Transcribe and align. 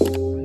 you 0.00 0.35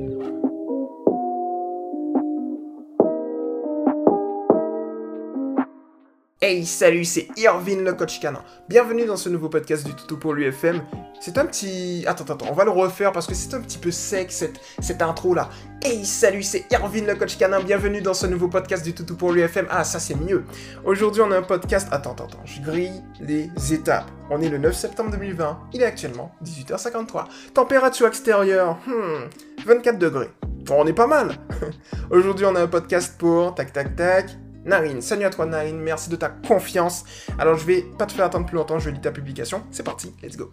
Hey, 6.44 6.66
salut, 6.66 7.04
c'est 7.04 7.28
Irvin 7.36 7.82
le 7.84 7.92
coach 7.92 8.18
canin. 8.18 8.42
Bienvenue 8.68 9.04
dans 9.04 9.16
ce 9.16 9.28
nouveau 9.28 9.48
podcast 9.48 9.86
du 9.86 9.94
Toutou 9.94 10.16
pour 10.16 10.34
l'UFM. 10.34 10.82
C'est 11.20 11.38
un 11.38 11.46
petit... 11.46 12.02
Attends, 12.08 12.24
attends, 12.24 12.48
on 12.50 12.52
va 12.52 12.64
le 12.64 12.72
refaire 12.72 13.12
parce 13.12 13.28
que 13.28 13.34
c'est 13.36 13.54
un 13.54 13.60
petit 13.60 13.78
peu 13.78 13.92
sec 13.92 14.32
cette, 14.32 14.58
cette 14.80 15.02
intro 15.02 15.34
là. 15.34 15.50
Hey, 15.84 16.04
salut, 16.04 16.42
c'est 16.42 16.64
Irvin 16.72 17.04
le 17.06 17.14
coach 17.14 17.38
canin. 17.38 17.60
Bienvenue 17.60 18.00
dans 18.02 18.12
ce 18.12 18.26
nouveau 18.26 18.48
podcast 18.48 18.84
du 18.84 18.92
Toutou 18.92 19.14
pour 19.14 19.30
l'UFM. 19.30 19.68
Ah, 19.70 19.84
ça 19.84 20.00
c'est 20.00 20.16
mieux. 20.16 20.42
Aujourd'hui, 20.84 21.22
on 21.22 21.30
a 21.30 21.38
un 21.38 21.42
podcast... 21.42 21.86
Attends, 21.92 22.14
attends, 22.14 22.24
attends, 22.24 22.44
je 22.44 22.60
grille 22.60 23.04
les 23.20 23.48
étapes. 23.72 24.10
On 24.28 24.42
est 24.42 24.48
le 24.48 24.58
9 24.58 24.74
septembre 24.74 25.12
2020. 25.12 25.60
Il 25.74 25.82
est 25.82 25.86
actuellement 25.86 26.32
18h53. 26.44 27.26
Température 27.54 28.08
extérieure, 28.08 28.78
hmm, 28.88 29.28
24 29.64 29.96
degrés. 29.96 30.30
On 30.72 30.88
est 30.88 30.92
pas 30.92 31.06
mal. 31.06 31.36
Aujourd'hui, 32.10 32.46
on 32.46 32.56
a 32.56 32.62
un 32.62 32.66
podcast 32.66 33.14
pour... 33.16 33.54
Tac, 33.54 33.72
tac, 33.72 33.94
tac. 33.94 34.26
Narine, 34.64 35.02
salut 35.02 35.24
à 35.24 35.30
toi 35.30 35.44
Narine, 35.44 35.80
merci 35.80 36.08
de 36.08 36.14
ta 36.14 36.28
confiance. 36.28 37.04
Alors 37.36 37.56
je 37.56 37.66
vais 37.66 37.82
pas 37.98 38.06
te 38.06 38.12
faire 38.12 38.26
attendre 38.26 38.46
plus 38.46 38.56
longtemps, 38.56 38.78
je 38.78 38.90
lis 38.90 39.00
ta 39.00 39.10
publication. 39.10 39.64
C'est 39.72 39.82
parti, 39.82 40.14
let's 40.22 40.36
go. 40.36 40.52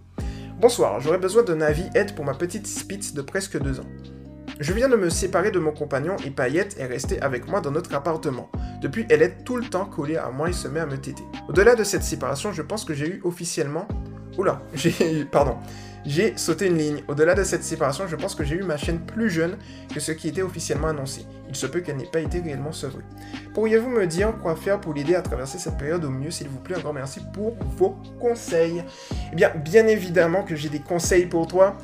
Bonsoir, 0.60 1.00
j'aurais 1.00 1.20
besoin 1.20 1.44
d'un 1.44 1.62
avis 1.62 1.86
aide 1.94 2.16
pour 2.16 2.26
ma 2.26 2.34
petite 2.34 2.66
Spitz 2.66 3.14
de 3.14 3.22
presque 3.22 3.60
deux 3.60 3.80
ans. 3.80 3.86
Je 4.60 4.74
viens 4.74 4.90
de 4.90 4.96
me 4.96 5.10
séparer 5.10 5.52
de 5.52 5.60
mon 5.60 5.72
compagnon 5.72 6.16
et 6.26 6.32
Paillette 6.32 6.76
est 6.80 6.88
restée 6.88 7.22
avec 7.22 7.48
moi 7.48 7.62
dans 7.62 7.72
notre 7.72 7.94
appartement. 7.94 8.50
Depuis, 8.82 9.06
elle 9.10 9.22
est 9.22 9.44
tout 9.46 9.58
le 9.58 9.66
temps 9.66 9.86
collée 9.86 10.18
à 10.18 10.30
moi 10.32 10.50
et 10.50 10.54
se 10.54 10.68
met 10.68 10.80
à 10.80 10.86
me 10.88 10.98
téter. 10.98 11.24
Au-delà 11.48 11.76
de 11.76 11.84
cette 11.84 12.04
séparation, 12.04 12.52
je 12.52 12.64
pense 12.64 12.86
que 12.86 12.96
j'ai 12.96 13.08
eu 13.08 13.22
officiellement... 13.24 13.88
Oula, 14.38 14.62
j'ai... 14.74 15.24
Pardon. 15.26 15.58
J'ai 16.10 16.36
sauté 16.38 16.66
une 16.66 16.78
ligne. 16.80 17.04
Au-delà 17.08 17.36
de 17.36 17.44
cette 17.44 17.64
séparation, 17.64 18.08
je 18.08 18.16
pense 18.16 18.34
que 18.34 18.44
j'ai 18.44 18.56
eu 18.56 18.64
ma 18.64 18.78
chaîne 18.78 19.00
plus 19.00 19.30
jeune 19.30 19.58
que 19.94 20.00
ce 20.00 20.12
qui 20.12 20.28
était 20.28 20.42
officiellement 20.42 20.88
annoncé. 20.88 21.24
Il 21.48 21.56
se 21.56 21.68
peut 21.68 21.82
qu'elle 21.82 21.98
n'ait 21.98 22.10
pas 22.12 22.20
été 22.20 22.40
réellement 22.40 22.72
sevrée. 22.72 23.04
Pourriez-vous 23.54 23.92
me 23.92 24.08
dire 24.08 24.34
quoi 24.42 24.56
faire 24.56 24.82
pour 24.82 24.96
l'aider 24.96 25.14
à 25.14 25.22
traverser 25.22 25.60
cette 25.60 25.78
période 25.78 26.04
au 26.04 26.10
mieux, 26.10 26.32
s'il 26.32 26.50
vous 26.50 26.58
plaît? 26.58 26.78
Un 26.78 26.80
grand 26.80 26.94
merci 26.94 27.20
pour 27.32 27.56
vos 27.78 27.96
conseils. 28.20 28.84
Eh 29.32 29.36
bien, 29.36 29.52
bien 29.64 29.86
évidemment 29.86 30.42
que 30.42 30.56
j'ai 30.56 30.70
des 30.70 30.80
conseils 30.80 31.28
pour 31.28 31.46
toi. 31.46 31.78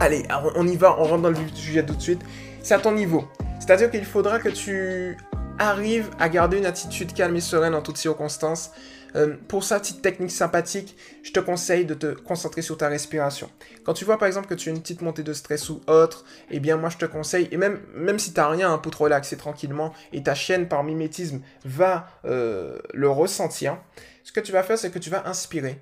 Allez, 0.00 0.22
on 0.56 0.66
y 0.66 0.76
va, 0.76 0.98
on 0.98 1.04
rentre 1.04 1.20
dans 1.20 1.28
le 1.28 1.36
vif 1.36 1.52
du 1.52 1.60
sujet 1.60 1.84
tout 1.84 1.94
de 1.94 2.00
suite. 2.00 2.22
C'est 2.62 2.72
à 2.72 2.78
ton 2.78 2.92
niveau. 2.92 3.28
C'est-à-dire 3.60 3.90
qu'il 3.90 4.06
faudra 4.06 4.38
que 4.38 4.48
tu 4.48 5.18
arrives 5.58 6.08
à 6.18 6.30
garder 6.30 6.56
une 6.56 6.64
attitude 6.64 7.12
calme 7.12 7.36
et 7.36 7.42
sereine 7.42 7.74
en 7.74 7.82
toutes 7.82 7.98
circonstances. 7.98 8.70
Euh, 9.16 9.36
pour 9.48 9.64
ça, 9.64 9.78
petite 9.78 10.02
technique 10.02 10.30
sympathique, 10.30 10.96
je 11.22 11.32
te 11.32 11.40
conseille 11.40 11.84
de 11.84 11.94
te 11.94 12.14
concentrer 12.14 12.62
sur 12.62 12.76
ta 12.76 12.88
respiration. 12.88 13.50
Quand 13.84 13.94
tu 13.94 14.04
vois 14.04 14.18
par 14.18 14.26
exemple 14.26 14.46
que 14.48 14.54
tu 14.54 14.68
as 14.68 14.72
une 14.72 14.80
petite 14.80 15.02
montée 15.02 15.22
de 15.22 15.32
stress 15.32 15.68
ou 15.70 15.80
autre, 15.86 16.24
eh 16.50 16.60
bien 16.60 16.76
moi 16.76 16.88
je 16.88 16.98
te 16.98 17.04
conseille, 17.04 17.48
et 17.50 17.56
même, 17.56 17.80
même 17.94 18.18
si 18.18 18.32
tu 18.32 18.40
n'as 18.40 18.48
rien 18.48 18.78
pour 18.78 18.92
te 18.92 18.98
relaxer 18.98 19.36
tranquillement, 19.36 19.92
et 20.12 20.22
ta 20.22 20.34
chaîne 20.34 20.68
par 20.68 20.84
mimétisme 20.84 21.40
va 21.64 22.08
euh, 22.24 22.78
le 22.94 23.08
ressentir, 23.08 23.78
ce 24.24 24.32
que 24.32 24.40
tu 24.40 24.52
vas 24.52 24.62
faire 24.62 24.78
c'est 24.78 24.90
que 24.90 24.98
tu 24.98 25.10
vas 25.10 25.26
inspirer 25.28 25.80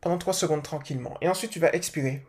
pendant 0.00 0.18
3 0.18 0.32
secondes 0.32 0.62
tranquillement, 0.62 1.16
et 1.20 1.28
ensuite 1.28 1.50
tu 1.50 1.60
vas 1.60 1.72
expirer 1.72 2.24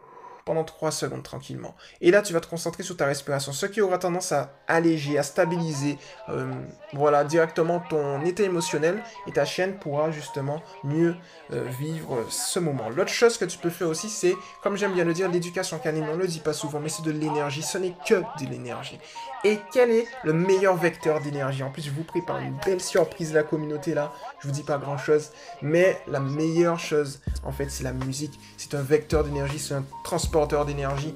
pendant 0.45 0.63
3 0.63 0.91
secondes 0.91 1.23
tranquillement. 1.23 1.75
Et 2.01 2.11
là, 2.11 2.21
tu 2.21 2.33
vas 2.33 2.39
te 2.39 2.47
concentrer 2.47 2.83
sur 2.83 2.97
ta 2.97 3.05
respiration, 3.05 3.51
ce 3.51 3.65
qui 3.65 3.81
aura 3.81 3.97
tendance 3.97 4.31
à 4.31 4.53
alléger, 4.67 5.17
à 5.17 5.23
stabiliser, 5.23 5.97
euh, 6.29 6.51
voilà, 6.93 7.23
directement 7.23 7.79
ton 7.79 8.21
état 8.23 8.43
émotionnel 8.43 9.01
et 9.27 9.31
ta 9.31 9.45
chaîne 9.45 9.77
pourra 9.79 10.11
justement 10.11 10.61
mieux 10.83 11.15
euh, 11.51 11.65
vivre 11.79 12.25
ce 12.29 12.59
moment. 12.59 12.89
L'autre 12.89 13.11
chose 13.11 13.37
que 13.37 13.45
tu 13.45 13.57
peux 13.57 13.69
faire 13.69 13.87
aussi, 13.87 14.09
c'est, 14.09 14.35
comme 14.63 14.77
j'aime 14.77 14.93
bien 14.93 15.05
le 15.05 15.13
dire, 15.13 15.29
l'éducation 15.29 15.79
canine, 15.79 16.05
on 16.09 16.15
ne 16.15 16.21
le 16.21 16.27
dit 16.27 16.39
pas 16.39 16.53
souvent, 16.53 16.79
mais 16.79 16.89
c'est 16.89 17.03
de 17.03 17.11
l'énergie, 17.11 17.63
ce 17.63 17.77
n'est 17.77 17.95
que 18.07 18.15
de 18.15 18.49
l'énergie. 18.49 18.99
Et 19.43 19.59
quel 19.73 19.89
est 19.89 20.05
le 20.23 20.33
meilleur 20.33 20.75
vecteur 20.75 21.19
d'énergie? 21.19 21.63
En 21.63 21.71
plus, 21.71 21.81
je 21.81 21.91
vous 21.91 22.03
prépare 22.03 22.39
une 22.39 22.55
belle 22.63 22.79
surprise 22.81 23.31
de 23.31 23.35
la 23.35 23.43
communauté 23.43 23.95
là. 23.95 24.11
Je 24.39 24.47
vous 24.47 24.53
dis 24.53 24.61
pas 24.61 24.77
grand 24.77 24.97
chose, 24.97 25.31
mais 25.61 25.99
la 26.07 26.19
meilleure 26.19 26.79
chose, 26.79 27.21
en 27.43 27.51
fait, 27.51 27.69
c'est 27.69 27.83
la 27.83 27.93
musique. 27.93 28.39
C'est 28.61 28.77
un 28.77 28.83
vecteur 28.83 29.23
d'énergie, 29.23 29.57
c'est 29.57 29.73
un 29.73 29.83
transporteur 30.03 30.67
d'énergie. 30.67 31.15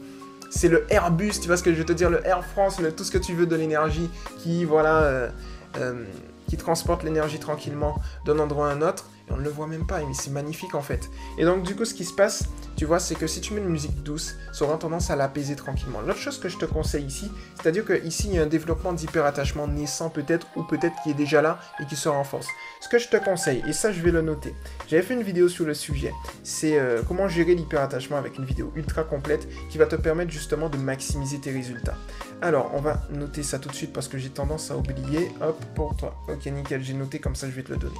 C'est 0.50 0.68
le 0.68 0.92
Airbus, 0.92 1.34
tu 1.40 1.46
vois 1.46 1.58
ce 1.58 1.62
que 1.62 1.72
je 1.72 1.78
veux 1.78 1.86
te 1.86 1.94
dire, 1.94 2.10
le 2.10 2.26
Air 2.26 2.44
France, 2.44 2.82
tout 2.98 3.04
ce 3.04 3.12
que 3.12 3.20
tu 3.20 3.36
veux 3.36 3.46
de 3.46 3.56
l'énergie 3.56 4.10
qui, 4.40 4.66
voilà, 4.66 5.04
euh, 5.04 5.30
euh, 5.78 6.06
qui 6.48 6.58
transporte 6.58 7.04
l'énergie 7.04 7.38
tranquillement 7.38 7.98
d'un 8.26 8.40
endroit 8.40 8.72
à 8.72 8.74
un 8.74 8.82
autre. 8.82 9.12
Et 9.30 9.32
on 9.32 9.38
ne 9.38 9.44
le 9.44 9.52
voit 9.52 9.68
même 9.68 9.86
pas, 9.86 10.00
mais 10.00 10.16
c'est 10.16 10.32
magnifique 10.32 10.74
en 10.74 10.82
fait. 10.82 11.08
Et 11.38 11.46
donc 11.46 11.62
du 11.62 11.76
coup, 11.76 11.86
ce 11.86 11.94
qui 11.94 12.04
se 12.04 12.16
passe, 12.16 12.46
tu 12.76 12.86
vois, 12.86 13.00
c'est 13.00 13.16
que 13.16 13.28
si 13.28 13.42
tu 13.42 13.54
mets 13.54 13.62
une 13.62 13.70
musique 13.70 14.04
douce, 14.04 14.36
ça 14.52 14.66
aura 14.66 14.78
tendance 14.78 15.10
à 15.10 15.16
l'apaiser 15.16 15.56
tranquillement. 15.56 16.02
L'autre 16.02 16.20
chose 16.20 16.40
que 16.40 16.50
je 16.50 16.58
te 16.58 16.66
conseille 16.66 17.06
ici, 17.06 17.32
c'est-à-dire 17.56 17.86
qu'ici, 17.86 18.28
il 18.28 18.36
y 18.36 18.40
a 18.40 18.44
un 18.44 18.48
développement 18.48 18.94
d'hyperattachement 18.94 19.68
naissant 19.68 20.10
peut-être, 20.10 20.48
ou 20.56 20.64
peut-être 20.64 20.96
qui 21.04 21.12
est 21.12 21.16
déjà 21.16 21.42
là 21.42 21.60
et 21.80 21.86
qui 21.86 21.96
se 21.96 22.10
renforce. 22.10 22.48
Ce 22.82 22.90
que 22.90 23.00
je 23.00 23.08
te 23.08 23.18
conseille, 23.18 23.64
et 23.68 23.74
ça 23.74 23.92
je 23.92 24.02
vais 24.02 24.12
le 24.12 24.22
noter, 24.22 24.54
j'avais 24.88 25.02
fait 25.02 25.14
une 25.14 25.24
vidéo 25.24 25.50
sur 25.50 25.66
le 25.66 25.74
sujet, 25.74 26.14
c'est 26.44 26.78
euh, 26.78 27.02
comment 27.08 27.28
gérer 27.28 27.56
l'hyperattachement 27.56 28.18
avec 28.18 28.38
une 28.38 28.46
vidéo 28.46 28.72
ultra 28.76 29.04
complète 29.04 29.48
qui 29.70 29.78
va 29.78 29.86
te 29.86 29.96
permettre 29.96 30.32
justement 30.32 30.70
de 30.70 30.78
maximiser 30.78 31.40
tes 31.40 31.52
résultats. 31.52 31.96
Alors, 32.42 32.72
on 32.74 32.82
va 32.82 33.02
noter 33.12 33.44
ça 33.44 33.60
tout 33.60 33.70
de 33.70 33.76
suite 33.76 33.94
parce 33.94 34.08
que 34.08 34.18
j'ai 34.18 34.30
tendance 34.30 34.70
à 34.70 34.78
oublier. 34.78 35.32
Hop, 35.42 35.64
pour 35.74 35.96
toi. 35.96 36.16
Ok, 36.28 36.46
nickel, 36.48 36.84
j'ai 36.84 36.94
noté 36.94 37.20
comme 37.20 37.36
ça, 37.36 37.48
je 37.48 37.54
vais 37.54 37.64
te 37.64 37.72
le 37.72 37.78
donner. 37.78 37.96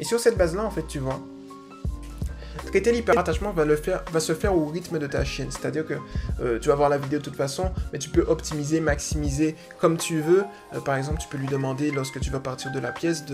Et 0.00 0.04
sur 0.04 0.18
cette 0.18 0.36
base-là, 0.36 0.64
en 0.64 0.70
fait, 0.70 0.86
tu 0.86 0.98
vois, 0.98 1.20
traiter 2.64 2.92
l'hyperattachement 2.92 3.52
va, 3.52 3.64
va 3.64 4.20
se 4.20 4.34
faire 4.34 4.56
au 4.56 4.66
rythme 4.66 4.98
de 4.98 5.06
ta 5.06 5.24
chaîne. 5.24 5.50
C'est-à-dire 5.50 5.86
que 5.86 5.94
euh, 6.40 6.58
tu 6.58 6.68
vas 6.68 6.74
voir 6.74 6.88
la 6.88 6.98
vidéo 6.98 7.18
de 7.18 7.24
toute 7.24 7.36
façon, 7.36 7.70
mais 7.92 7.98
tu 7.98 8.08
peux 8.08 8.24
optimiser, 8.26 8.80
maximiser 8.80 9.56
comme 9.80 9.96
tu 9.96 10.20
veux. 10.20 10.44
Euh, 10.74 10.80
par 10.80 10.96
exemple, 10.96 11.18
tu 11.20 11.28
peux 11.28 11.38
lui 11.38 11.46
demander 11.46 11.90
lorsque 11.90 12.20
tu 12.20 12.30
vas 12.30 12.40
partir 12.40 12.72
de 12.72 12.80
la 12.80 12.92
pièce 12.92 13.24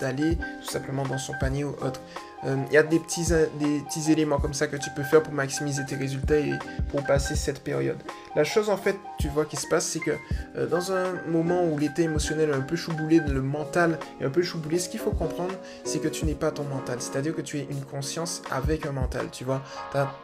d'aller 0.00 0.36
tout 0.36 0.70
simplement 0.70 1.04
dans 1.04 1.18
son 1.18 1.34
panier 1.40 1.64
ou 1.64 1.74
autre. 1.80 2.00
Il 2.44 2.50
euh, 2.50 2.56
y 2.70 2.76
a 2.76 2.82
des 2.82 3.00
petits, 3.00 3.26
des 3.58 3.80
petits 3.80 4.12
éléments 4.12 4.38
comme 4.38 4.54
ça 4.54 4.68
que 4.68 4.76
tu 4.76 4.90
peux 4.90 5.02
faire 5.02 5.22
pour 5.22 5.32
maximiser 5.32 5.84
tes 5.84 5.96
résultats 5.96 6.38
et 6.38 6.52
pour 6.90 7.02
passer 7.02 7.34
cette 7.34 7.64
période. 7.64 7.98
La 8.36 8.44
chose 8.44 8.70
en 8.70 8.76
fait, 8.76 8.96
tu 9.18 9.28
vois, 9.28 9.44
qui 9.44 9.56
se 9.56 9.66
passe, 9.66 9.86
c'est 9.86 9.98
que 9.98 10.12
euh, 10.56 10.66
dans 10.66 10.92
un 10.92 11.14
moment 11.26 11.64
où 11.64 11.76
l'état 11.78 12.02
émotionnel 12.02 12.50
est 12.50 12.54
un 12.54 12.60
peu 12.60 12.76
chouboulé, 12.76 13.20
le 13.20 13.42
mental 13.42 13.98
est 14.20 14.24
un 14.24 14.30
peu 14.30 14.42
chouboulé, 14.42 14.78
ce 14.78 14.88
qu'il 14.88 15.00
faut 15.00 15.10
comprendre, 15.10 15.54
c'est 15.84 15.98
que 15.98 16.06
tu 16.06 16.24
n'es 16.26 16.34
pas 16.34 16.52
ton 16.52 16.64
mental. 16.64 17.00
C'est-à-dire 17.00 17.34
que 17.34 17.40
tu 17.40 17.58
es 17.58 17.66
une 17.68 17.82
conscience 17.82 18.42
avec 18.50 18.86
un 18.86 18.92
mental, 18.92 19.26
tu 19.32 19.44
vois. 19.44 19.62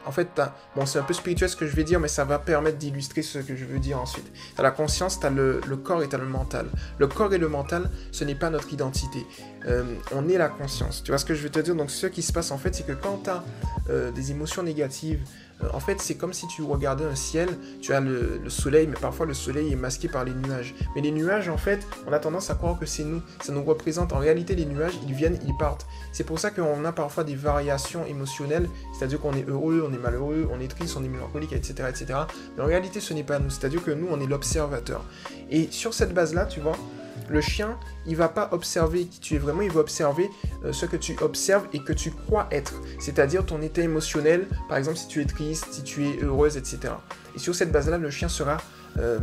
en 0.07 0.13
fait, 0.13 0.29
bon, 0.77 0.87
c'est 0.87 1.01
un 1.01 1.03
peu 1.03 1.15
spirituel 1.15 1.49
ce 1.49 1.57
que 1.57 1.67
je 1.67 1.75
vais 1.75 1.85
dire, 1.85 1.99
mais 1.99 2.09
ça 2.09 2.25
va 2.25 2.39
permettre 2.39 2.79
d'illustrer 2.79 3.23
ce 3.23 3.39
que 3.39 3.57
je 3.57 3.65
veux 3.65 3.81
dire 3.81 4.01
ensuite. 4.01 4.31
Tu 4.33 4.61
as 4.61 4.63
la 4.63 4.71
conscience, 4.71 5.19
tu 5.19 5.27
as 5.27 5.31
le, 5.31 5.61
corps 5.83 6.03
et 6.03 6.09
tu 6.09 6.15
as 6.15 6.19
le 6.19 6.27
mental. 6.27 6.67
Le 6.99 7.09
corps 7.09 7.35
et 7.35 7.39
le 7.39 7.49
mental, 7.49 7.91
ce 8.13 8.23
n'est 8.25 8.35
pas 8.37 8.51
notre 8.51 8.73
identité. 8.73 9.27
Euh, 9.67 9.83
on 10.13 10.29
est 10.29 10.39
la 10.39 10.49
conscience. 10.49 11.03
Tu 11.03 11.11
vois 11.11 11.19
ce 11.19 11.25
que 11.25 11.35
je 11.35 11.43
veux 11.43 11.51
te 11.51 11.59
dire? 11.59 11.75
Donc, 11.75 11.91
ce 11.91 12.07
qui 12.07 12.23
se 12.23 12.33
passe 12.33 12.51
en 12.51 12.59
fait, 12.59 12.75
c'est 12.75 12.87
que 12.87 12.93
quand 12.93 13.23
tu 13.25 13.31
as 13.31 13.43
euh, 13.91 14.11
des 14.11 14.31
émotions 14.31 14.63
négatives, 14.63 15.21
euh, 15.63 15.69
en 15.73 15.81
fait, 15.81 16.01
c'est 16.01 16.17
comme 16.17 16.33
si 16.33 16.47
tu 16.49 16.63
regardais 16.63 17.05
un 17.05 17.15
ciel, 17.15 17.49
tu 17.81 17.93
as 17.93 18.01
le, 18.01 18.41
soleil, 18.49 18.87
mais 18.87 18.97
parfois 19.01 19.27
le 19.27 19.35
soleil 19.35 19.73
est 19.73 19.77
masqué 19.77 20.09
par 20.09 20.25
les 20.25 20.35
nuages. 20.35 20.75
Mais 20.95 21.01
les 21.01 21.11
nuages, 21.11 21.49
en 21.49 21.57
fait, 21.57 21.87
on 22.07 22.13
a 22.13 22.19
tendance 22.19 22.51
à 22.51 22.55
croire 22.55 22.79
que 22.79 22.87
c'est 22.87 23.05
nous, 23.05 23.23
ça 23.43 23.53
nous 23.53 23.63
représente. 23.63 24.13
En 24.13 24.19
réalité, 24.19 24.55
les 24.55 24.67
nuages, 24.67 24.95
ils 25.07 25.15
viennent, 25.15 25.39
ils 25.47 25.57
partent. 25.57 25.87
C'est 26.13 26.25
pour 26.25 26.39
ça 26.39 26.51
qu'on 26.51 26.85
a 26.85 26.93
parfois 26.93 27.25
des 27.25 27.37
variations 27.37 28.05
émotionnelles, 28.05 28.69
c'est-à-dire 28.97 29.21
qu'on 29.21 29.35
est 29.35 29.49
heureux, 29.49 29.87
on 29.89 29.95
est 29.95 29.99
malheureux, 29.99 30.49
on 30.53 30.61
est 30.61 30.69
triste, 30.69 30.97
on 30.99 31.05
est 31.05 31.09
mélancolique, 31.09 31.53
etc., 31.53 31.89
etc. 31.89 32.21
Mais 32.57 32.63
en 32.63 32.67
réalité, 32.67 33.01
ce 33.01 33.15
n'est 33.15 33.25
pas 33.25 33.39
nous, 33.39 33.51
c'est-à-dire 33.51 33.83
que 33.83 33.91
nous, 33.91 34.09
on 34.11 34.21
est 34.21 34.27
l'observateur. 34.27 35.05
Et 35.51 35.69
sur 35.71 35.95
cette 35.95 36.15
base-là, 36.15 36.47
tu 36.47 36.61
vois, 36.61 36.77
le 37.29 37.41
chien, 37.41 37.79
il 38.07 38.17
va 38.17 38.29
pas 38.29 38.49
observer 38.53 39.07
qui 39.07 39.21
tu 39.21 39.35
es 39.35 39.39
vraiment, 39.39 39.63
il 39.63 39.71
va 39.71 39.81
observer 39.81 40.31
euh, 40.65 40.73
ce 40.73 40.87
que 40.87 40.97
tu 40.97 41.17
observes 41.21 41.67
et 41.73 41.81
que 41.81 41.93
tu 41.93 42.11
crois 42.11 42.49
être. 42.51 42.75
C'est-à-dire 43.01 43.45
ton 43.45 43.63
état 43.63 43.83
émotionnel, 43.83 44.49
par 44.69 44.79
exemple 44.79 44.99
si 44.99 45.09
tu 45.09 45.21
es 45.21 45.25
triste, 45.25 45.67
si 45.71 45.83
tu 45.83 46.07
es 46.07 46.23
heureuse, 46.23 46.57
etc. 46.57 46.95
Et 47.35 47.39
sur 47.39 47.55
cette 47.55 47.73
base-là, 47.73 47.99
le 47.99 48.11
chien 48.11 48.29
sera 48.29 48.59
euh, 48.99 49.19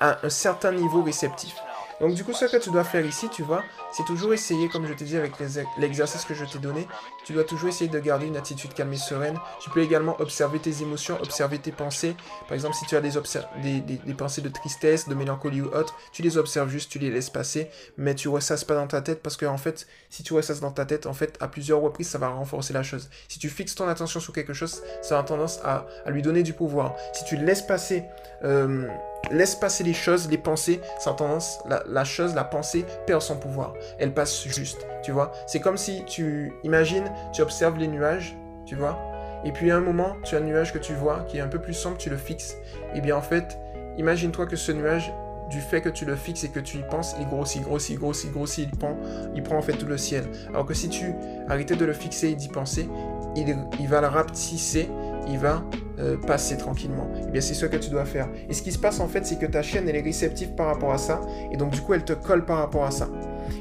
à 0.00 0.24
un 0.24 0.30
certain 0.30 0.72
niveau 0.72 1.02
réceptif. 1.02 1.54
Donc 2.00 2.14
du 2.14 2.24
coup, 2.24 2.32
ce 2.32 2.44
que 2.44 2.56
tu 2.58 2.70
dois 2.70 2.84
faire 2.84 3.04
ici, 3.04 3.28
tu 3.30 3.42
vois, 3.42 3.62
c'est 3.92 4.04
toujours 4.04 4.34
essayer, 4.34 4.68
comme 4.68 4.86
je 4.86 4.92
t'ai 4.92 5.04
dit 5.04 5.16
avec 5.16 5.32
l'exercice 5.78 6.24
que 6.24 6.34
je 6.34 6.44
t'ai 6.44 6.58
donné, 6.58 6.86
tu 7.24 7.32
dois 7.32 7.44
toujours 7.44 7.68
essayer 7.68 7.90
de 7.90 7.98
garder 7.98 8.26
une 8.26 8.36
attitude 8.36 8.74
calme 8.74 8.92
et 8.92 8.98
sereine. 8.98 9.38
Tu 9.60 9.70
peux 9.70 9.80
également 9.80 10.20
observer 10.20 10.58
tes 10.58 10.82
émotions, 10.82 11.18
observer 11.22 11.58
tes 11.58 11.72
pensées. 11.72 12.14
Par 12.48 12.52
exemple, 12.52 12.74
si 12.74 12.84
tu 12.86 12.96
as 12.96 13.00
des, 13.00 14.14
pensées 14.14 14.42
de 14.42 14.48
tristesse, 14.48 15.08
de 15.08 15.14
mélancolie 15.14 15.62
ou 15.62 15.68
autre, 15.68 15.96
tu 16.12 16.22
les 16.22 16.36
observes 16.36 16.68
juste, 16.68 16.90
tu 16.90 16.98
les 16.98 17.10
laisses 17.10 17.30
passer, 17.30 17.70
mais 17.96 18.14
tu 18.14 18.28
ressasses 18.28 18.64
pas 18.64 18.74
dans 18.74 18.86
ta 18.86 19.00
tête 19.00 19.22
parce 19.22 19.36
que 19.36 19.46
en 19.46 19.58
fait, 19.58 19.86
si 20.10 20.22
tu 20.22 20.34
ressasses 20.34 20.60
dans 20.60 20.72
ta 20.72 20.84
tête, 20.84 21.06
en 21.06 21.14
fait, 21.14 21.36
à 21.40 21.48
plusieurs 21.48 21.80
reprises, 21.80 22.08
ça 22.08 22.18
va 22.18 22.28
renforcer 22.28 22.72
la 22.72 22.82
chose. 22.82 23.08
Si 23.28 23.38
tu 23.38 23.48
fixes 23.48 23.74
ton 23.74 23.88
attention 23.88 24.20
sur 24.20 24.34
quelque 24.34 24.52
chose, 24.52 24.82
ça 25.02 25.18
a 25.18 25.22
tendance 25.22 25.60
à, 25.64 25.86
lui 26.08 26.22
donner 26.22 26.42
du 26.42 26.52
pouvoir. 26.52 26.94
Si 27.12 27.24
tu 27.24 27.36
laisses 27.36 27.62
passer... 27.62 28.04
Euh, 28.44 28.86
laisse 29.30 29.54
passer 29.54 29.84
les 29.84 29.94
choses, 29.94 30.28
les 30.30 30.38
pensées, 30.38 30.80
sans 30.98 31.14
tendance, 31.14 31.60
la, 31.66 32.04
chose, 32.04 32.34
la 32.34 32.44
pensée 32.44 32.84
perd 33.06 33.22
son 33.22 33.36
pouvoir. 33.36 33.74
Elle 33.98 34.12
passe 34.12 34.46
juste, 34.46 34.86
tu 35.02 35.12
vois. 35.12 35.32
C'est 35.46 35.60
comme 35.60 35.76
si 35.76 36.04
tu 36.06 36.52
imagines, 36.64 37.10
tu 37.32 37.42
observes 37.42 37.78
les 37.78 37.88
nuages, 37.88 38.36
tu 38.64 38.74
vois, 38.74 38.98
Et 39.44 39.52
puis 39.52 39.70
à 39.70 39.76
un 39.76 39.80
moment, 39.80 40.16
tu 40.24 40.34
as 40.34 40.38
un 40.38 40.42
nuage 40.42 40.72
que 40.72 40.78
tu 40.78 40.92
vois 40.92 41.20
qui 41.28 41.38
est 41.38 41.40
un 41.40 41.48
peu 41.48 41.60
plus 41.60 41.74
sombre, 41.74 41.98
tu 41.98 42.10
le 42.10 42.16
fixes. 42.16 42.56
Et 42.94 43.00
bien 43.00 43.16
en 43.16 43.22
fait, 43.22 43.58
imagine-toi 43.96 44.46
que 44.46 44.56
ce 44.56 44.72
nuage, 44.72 45.12
du 45.48 45.60
fait 45.60 45.80
que 45.80 45.88
tu 45.88 46.04
le 46.04 46.16
fixes 46.16 46.42
et 46.42 46.48
que 46.48 46.58
tu 46.58 46.78
y 46.78 46.82
penses, 46.82 47.14
il 47.20 47.28
grossit, 47.28 47.62
grossit, 47.62 47.98
grossit, 47.98 48.32
grossit, 48.32 48.68
il 48.70 48.76
prend, 48.76 48.96
il 49.34 49.42
prend 49.42 49.56
en 49.56 49.62
fait 49.62 49.74
tout 49.74 49.86
le 49.86 49.96
ciel. 49.96 50.24
Alors 50.48 50.66
que 50.66 50.74
si 50.74 50.88
tu 50.88 51.14
arrêtais 51.48 51.76
de 51.76 51.84
le 51.84 51.92
fixer 51.92 52.30
et 52.30 52.34
d'y 52.34 52.48
penser, 52.48 52.88
il, 53.36 53.56
il 53.78 53.88
va 53.88 54.00
le 54.00 54.08
rapetisser, 54.08 54.88
il 55.28 55.38
va 55.38 55.62
euh, 55.98 56.16
passer 56.16 56.56
tranquillement. 56.56 57.08
Eh 57.26 57.30
bien 57.30 57.40
c'est 57.40 57.54
ce 57.54 57.66
que 57.66 57.76
tu 57.76 57.90
dois 57.90 58.04
faire. 58.04 58.28
Et 58.48 58.54
ce 58.54 58.62
qui 58.62 58.72
se 58.72 58.78
passe 58.78 59.00
en 59.00 59.08
fait, 59.08 59.26
c'est 59.26 59.38
que 59.38 59.46
ta 59.46 59.62
chaîne, 59.62 59.88
elle 59.88 59.96
est 59.96 60.02
réceptive 60.02 60.54
par 60.54 60.66
rapport 60.66 60.92
à 60.92 60.98
ça, 60.98 61.20
et 61.52 61.56
donc 61.56 61.70
du 61.70 61.80
coup, 61.80 61.94
elle 61.94 62.04
te 62.04 62.12
colle 62.12 62.44
par 62.44 62.58
rapport 62.58 62.84
à 62.84 62.90
ça. 62.90 63.08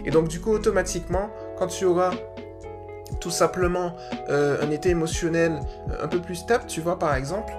Et 0.05 0.11
donc 0.11 0.27
du 0.27 0.39
coup, 0.39 0.51
automatiquement, 0.51 1.29
quand 1.57 1.67
tu 1.67 1.85
auras 1.85 2.11
tout 3.19 3.31
simplement 3.31 3.95
euh, 4.29 4.57
un 4.61 4.71
état 4.71 4.89
émotionnel 4.89 5.59
euh, 5.89 6.03
un 6.03 6.07
peu 6.07 6.21
plus 6.21 6.35
stable, 6.35 6.65
tu 6.67 6.81
vois, 6.81 6.99
par 6.99 7.15
exemple, 7.15 7.53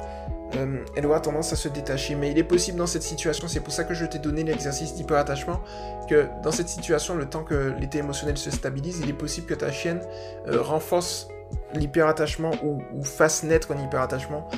euh, 0.57 0.79
elle 0.97 1.07
aura 1.07 1.21
tendance 1.21 1.53
à 1.53 1.57
se 1.57 1.69
détacher. 1.69 2.15
Mais 2.15 2.31
il 2.31 2.39
est 2.39 2.45
possible 2.45 2.79
dans 2.79 2.87
cette 2.87 3.03
situation, 3.03 3.49
c'est 3.49 3.61
pour 3.61 3.73
ça 3.73 3.85
que 3.85 3.95
je 3.95 4.05
t'ai 4.05 4.19
donné 4.19 4.45
l'exercice 4.45 4.95
d'hyperattachement, 4.95 5.61
que 6.09 6.27
dans 6.43 6.53
cette 6.53 6.69
situation, 6.69 7.15
le 7.17 7.27
temps 7.27 7.43
que 7.43 7.75
l'état 7.81 7.99
émotionnel 7.99 8.37
se 8.37 8.51
stabilise, 8.51 9.01
il 9.03 9.11
est 9.11 9.15
possible 9.15 9.47
que 9.47 9.55
ta 9.55 9.73
chienne 9.73 10.01
renforce 10.47 11.29
l'hyperattachement 11.77 12.53
ou, 12.63 12.83
ou 12.95 13.05
fasse 13.05 13.43
naître 13.43 13.73
un 13.73 13.83
hyperattachement 13.83 14.49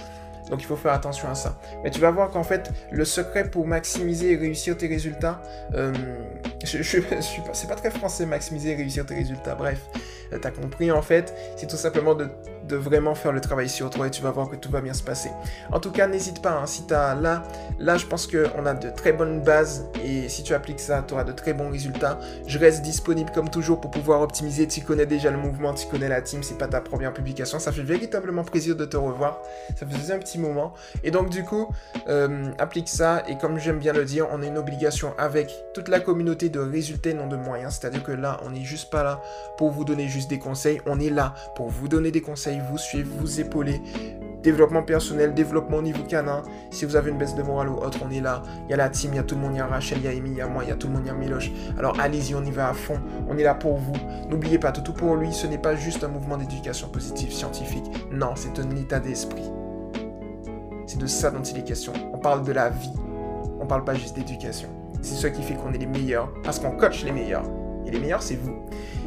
donc 0.50 0.62
il 0.62 0.66
faut 0.66 0.76
faire 0.76 0.92
attention 0.92 1.28
à 1.28 1.34
ça. 1.34 1.56
Mais 1.82 1.90
tu 1.90 2.00
vas 2.00 2.10
voir 2.10 2.30
qu'en 2.30 2.42
fait, 2.42 2.70
le 2.90 3.04
secret 3.04 3.50
pour 3.50 3.66
maximiser 3.66 4.32
et 4.32 4.36
réussir 4.36 4.76
tes 4.76 4.86
résultats, 4.86 5.40
euh, 5.74 5.92
je, 6.76 6.82
suis 6.82 7.00
pas, 7.00 7.54
c'est 7.54 7.68
pas 7.68 7.74
très 7.74 7.90
français, 7.90 8.26
maximiser 8.26 8.74
réussir 8.74 9.06
tes 9.06 9.14
résultats. 9.14 9.54
Bref, 9.54 9.80
euh, 10.32 10.38
t'as 10.40 10.50
compris 10.50 10.90
en 10.90 11.02
fait, 11.02 11.34
c'est 11.56 11.66
tout 11.66 11.76
simplement 11.76 12.14
de, 12.14 12.28
de, 12.68 12.76
vraiment 12.76 13.14
faire 13.14 13.32
le 13.32 13.40
travail 13.40 13.68
sur 13.68 13.90
toi 13.90 14.06
et 14.06 14.10
tu 14.10 14.22
vas 14.22 14.30
voir 14.30 14.48
que 14.48 14.56
tout 14.56 14.70
va 14.70 14.80
bien 14.80 14.92
se 14.92 15.02
passer. 15.02 15.30
En 15.72 15.80
tout 15.80 15.90
cas, 15.90 16.06
n'hésite 16.06 16.42
pas, 16.42 16.52
hein, 16.52 16.66
si 16.66 16.86
t'as 16.86 17.14
là, 17.14 17.42
là, 17.78 17.96
je 17.96 18.06
pense 18.06 18.26
qu'on 18.26 18.66
a 18.66 18.74
de 18.74 18.90
très 18.90 19.12
bonnes 19.12 19.42
bases 19.42 19.86
et 20.04 20.28
si 20.28 20.42
tu 20.42 20.54
appliques 20.54 20.80
ça, 20.80 21.04
tu 21.06 21.14
auras 21.14 21.24
de 21.24 21.32
très 21.32 21.54
bons 21.54 21.70
résultats. 21.70 22.18
Je 22.46 22.58
reste 22.58 22.82
disponible 22.82 23.30
comme 23.34 23.50
toujours 23.50 23.80
pour 23.80 23.90
pouvoir 23.90 24.20
optimiser. 24.20 24.66
Tu 24.66 24.82
connais 24.82 25.06
déjà 25.06 25.30
le 25.30 25.38
mouvement, 25.38 25.74
tu 25.74 25.86
connais 25.86 26.08
la 26.08 26.22
team, 26.22 26.42
c'est 26.42 26.58
pas 26.58 26.68
ta 26.68 26.80
première 26.80 27.12
publication. 27.12 27.58
Ça 27.58 27.72
fait 27.72 27.82
véritablement 27.82 28.44
plaisir 28.44 28.76
de 28.76 28.84
te 28.84 28.96
revoir. 28.96 29.40
Ça 29.76 29.86
faisait 29.86 30.14
un 30.14 30.18
petit 30.18 30.38
moment. 30.38 30.74
Et 31.04 31.10
donc 31.10 31.30
du 31.30 31.44
coup, 31.44 31.68
euh, 32.08 32.50
applique 32.58 32.88
ça. 32.88 33.22
Et 33.28 33.38
comme 33.38 33.58
j'aime 33.58 33.78
bien 33.78 33.92
le 33.92 34.04
dire, 34.04 34.26
on 34.32 34.42
a 34.42 34.46
une 34.46 34.58
obligation 34.58 35.14
avec 35.18 35.54
toute 35.74 35.88
la 35.88 36.00
communauté 36.00 36.48
de 36.48 36.57
résultats, 36.60 37.12
non 37.12 37.26
de 37.26 37.36
moyens. 37.36 37.78
C'est-à-dire 37.80 38.02
que 38.02 38.12
là, 38.12 38.40
on 38.44 38.50
n'est 38.50 38.64
juste 38.64 38.90
pas 38.90 39.02
là 39.02 39.20
pour 39.56 39.70
vous 39.70 39.84
donner 39.84 40.08
juste 40.08 40.30
des 40.30 40.38
conseils. 40.38 40.80
On 40.86 41.00
est 41.00 41.10
là 41.10 41.34
pour 41.54 41.68
vous 41.68 41.88
donner 41.88 42.10
des 42.10 42.20
conseils, 42.20 42.60
vous 42.70 42.78
suivre, 42.78 43.10
vous 43.18 43.40
épauler. 43.40 43.80
Développement 44.42 44.84
personnel, 44.84 45.34
développement 45.34 45.78
au 45.78 45.82
niveau 45.82 46.04
canin. 46.04 46.42
Si 46.70 46.84
vous 46.84 46.94
avez 46.94 47.10
une 47.10 47.18
baisse 47.18 47.34
de 47.34 47.42
morale 47.42 47.68
ou 47.68 47.76
autre, 47.78 47.98
on 48.06 48.10
est 48.10 48.20
là. 48.20 48.42
Il 48.66 48.70
y 48.70 48.74
a 48.74 48.76
la 48.76 48.88
team, 48.88 49.10
il 49.12 49.16
y 49.16 49.18
a 49.18 49.24
tout 49.24 49.34
le 49.34 49.40
monde, 49.40 49.54
il 49.54 49.58
y 49.58 49.60
a 49.60 49.66
Rachel, 49.66 49.98
il 49.98 50.04
y 50.04 50.08
a 50.08 50.10
Amy, 50.10 50.30
il 50.30 50.36
y 50.36 50.40
a 50.40 50.46
moi, 50.46 50.62
il 50.62 50.68
y 50.68 50.72
a 50.72 50.76
tout 50.76 50.86
le 50.86 50.92
monde, 50.92 51.02
il 51.04 51.08
y 51.08 51.10
a 51.10 51.14
Miloche. 51.14 51.50
Alors 51.76 51.98
allez-y, 51.98 52.34
on 52.34 52.44
y 52.44 52.50
va 52.50 52.68
à 52.68 52.74
fond. 52.74 53.00
On 53.28 53.36
est 53.36 53.42
là 53.42 53.54
pour 53.54 53.76
vous. 53.78 53.96
N'oubliez 54.30 54.58
pas, 54.58 54.70
tout 54.70 54.92
pour 54.92 55.16
lui, 55.16 55.32
ce 55.32 55.46
n'est 55.46 55.58
pas 55.58 55.74
juste 55.74 56.04
un 56.04 56.08
mouvement 56.08 56.36
d'éducation 56.36 56.88
positive 56.88 57.32
scientifique. 57.32 57.84
Non, 58.12 58.34
c'est 58.36 58.58
un 58.60 58.70
état 58.76 59.00
d'esprit. 59.00 59.50
C'est 60.86 60.98
de 60.98 61.06
ça 61.06 61.30
dont 61.30 61.42
il 61.42 61.58
est 61.58 61.64
question. 61.64 61.92
On 62.12 62.18
parle 62.18 62.44
de 62.44 62.52
la 62.52 62.70
vie. 62.70 62.92
On 63.60 63.66
parle 63.66 63.84
pas 63.84 63.94
juste 63.94 64.14
d'éducation. 64.14 64.68
C'est 65.00 65.14
ce 65.14 65.26
qui 65.28 65.42
fait 65.42 65.54
qu'on 65.54 65.72
est 65.72 65.78
les 65.78 65.86
meilleurs. 65.86 66.32
Parce 66.42 66.58
qu'on 66.58 66.72
coach 66.72 67.04
les 67.04 67.12
meilleurs. 67.12 67.44
Et 67.88 67.90
les 67.90 67.98
meilleurs, 67.98 68.22
c'est 68.22 68.36
vous. 68.36 68.62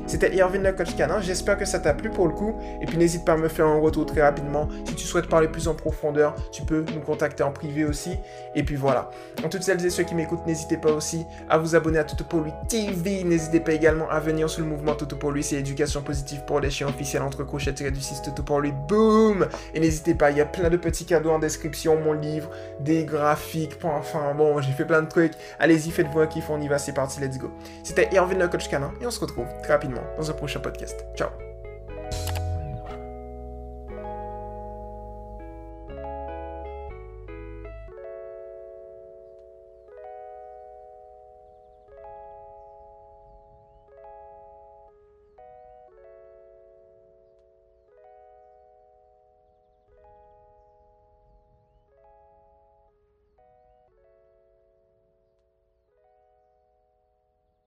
C'était 0.07 0.35
Irvin 0.35 0.59
le 0.59 0.73
coach 0.73 0.95
canin. 0.97 1.21
J'espère 1.21 1.57
que 1.57 1.63
ça 1.63 1.79
t'a 1.79 1.93
plu 1.93 2.09
pour 2.09 2.27
le 2.27 2.33
coup. 2.33 2.55
Et 2.81 2.85
puis 2.85 2.97
n'hésite 2.97 3.23
pas 3.23 3.33
à 3.33 3.37
me 3.37 3.47
faire 3.47 3.67
un 3.67 3.79
retour 3.79 4.05
très 4.05 4.21
rapidement. 4.21 4.67
Si 4.85 4.95
tu 4.95 5.05
souhaites 5.05 5.27
parler 5.27 5.47
plus 5.47 5.69
en 5.69 5.73
profondeur, 5.73 6.35
tu 6.51 6.63
peux 6.63 6.83
nous 6.93 6.99
contacter 6.99 7.43
en 7.43 7.51
privé 7.51 7.85
aussi. 7.85 8.17
Et 8.53 8.63
puis 8.63 8.75
voilà. 8.75 9.09
En 9.45 9.49
toutes 9.49 9.63
celles 9.63 9.85
et 9.85 9.89
ceux 9.89 10.03
qui 10.03 10.15
m'écoutent, 10.15 10.45
n'hésitez 10.45 10.75
pas 10.75 10.91
aussi 10.91 11.25
à 11.49 11.57
vous 11.57 11.75
abonner 11.75 11.99
à 11.99 12.03
Toto 12.03 12.25
pour 12.25 12.41
lui 12.41 12.51
TV. 12.67 13.23
N'hésitez 13.23 13.61
pas 13.61 13.71
également 13.71 14.09
à 14.09 14.19
venir 14.19 14.49
sur 14.49 14.61
le 14.61 14.67
mouvement 14.67 14.95
Toto 14.95 15.15
pour 15.15 15.31
lui. 15.31 15.43
C'est 15.43 15.55
l'éducation 15.55 16.01
positive 16.01 16.43
pour 16.45 16.59
les 16.59 16.69
chiens 16.69 16.87
officiels 16.87 17.21
entre 17.21 17.43
crochets 17.43 17.71
du 17.71 18.01
6 18.01 18.23
Toto 18.23 18.43
pour 18.43 18.59
lui. 18.59 18.73
Boom 18.89 19.47
Et 19.73 19.79
n'hésitez 19.79 20.13
pas, 20.13 20.31
il 20.31 20.37
y 20.37 20.41
a 20.41 20.45
plein 20.45 20.69
de 20.69 20.77
petits 20.77 21.05
cadeaux 21.05 21.31
en 21.31 21.39
description. 21.39 21.97
Mon 21.97 22.13
livre, 22.13 22.49
des 22.81 23.05
graphiques. 23.05 23.77
Enfin 23.83 24.33
bon, 24.35 24.59
j'ai 24.59 24.73
fait 24.73 24.85
plein 24.85 25.03
de 25.03 25.07
trucs. 25.07 25.33
Allez-y, 25.59 25.91
faites-vous 25.91 26.19
un 26.19 26.27
kiff. 26.27 26.49
On 26.49 26.59
y 26.59 26.67
va. 26.67 26.77
C'est 26.77 26.93
parti. 26.93 27.21
Let's 27.21 27.37
go. 27.37 27.51
C'était 27.83 28.09
Irvin 28.11 28.37
le 28.37 28.47
coach 28.49 28.67
canin. 28.71 28.93
Et 29.01 29.05
on 29.05 29.11
se 29.11 29.19
retrouve 29.19 29.47
très 29.63 29.73
rapidement 29.73 30.03
dans 30.17 30.29
un 30.29 30.33
prochain 30.33 30.59
podcast. 30.59 31.05
Ciao 31.15 31.50